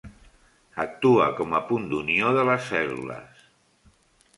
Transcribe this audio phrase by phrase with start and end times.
[0.83, 3.49] Actua com a punt d'unió de les cèl·lules.